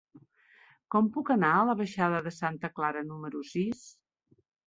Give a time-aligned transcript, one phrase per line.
[0.95, 3.87] Com puc anar a la baixada de Santa Clara número sis?